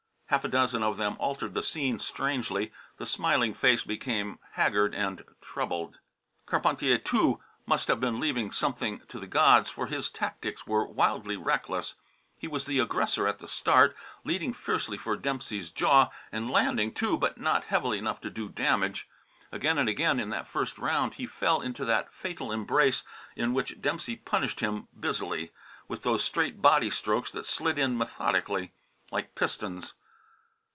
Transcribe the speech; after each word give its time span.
Half 0.31 0.45
a 0.45 0.47
dozen 0.47 0.81
of 0.81 0.95
them 0.95 1.17
altered 1.19 1.53
the 1.55 1.61
scene 1.61 1.99
strangely. 1.99 2.71
The 2.95 3.05
smiling 3.05 3.53
face 3.53 3.83
became 3.83 4.39
haggard 4.53 4.95
and 4.95 5.25
troubled. 5.41 5.99
Carpentier, 6.45 6.97
too, 6.99 7.41
must 7.65 7.89
have 7.89 7.99
been 7.99 8.17
leaving 8.21 8.53
something 8.53 9.01
to 9.09 9.19
the 9.19 9.27
gods, 9.27 9.69
for 9.69 9.87
his 9.87 10.09
tactics 10.09 10.65
were 10.65 10.87
wildly 10.87 11.35
reckless. 11.35 11.95
He 12.37 12.47
was 12.47 12.65
the 12.65 12.79
aggressor 12.79 13.27
at 13.27 13.39
the 13.39 13.47
start, 13.49 13.93
leading 14.23 14.53
fiercely 14.53 14.97
for 14.97 15.17
Dempsey's 15.17 15.69
jaw, 15.69 16.09
and 16.31 16.49
landing, 16.49 16.93
too, 16.93 17.17
but 17.17 17.37
not 17.37 17.65
heavily 17.65 17.97
enough 17.97 18.21
to 18.21 18.29
do 18.29 18.47
damage. 18.47 19.09
Again 19.51 19.77
and 19.77 19.89
again 19.89 20.17
in 20.17 20.29
that 20.29 20.47
first 20.47 20.77
round 20.77 21.15
he 21.15 21.25
fell 21.25 21.59
into 21.61 21.83
the 21.83 22.07
fatal 22.09 22.53
embrace 22.53 23.03
in 23.35 23.53
which 23.53 23.81
Dempsey 23.81 24.15
punished 24.15 24.61
him 24.61 24.87
busily, 24.97 25.51
with 25.89 26.03
those 26.03 26.23
straight 26.23 26.61
body 26.61 26.89
strokes 26.89 27.31
that 27.33 27.45
slid 27.45 27.77
in 27.77 27.97
methodically, 27.97 28.71
like 29.11 29.35
pistons. 29.35 29.93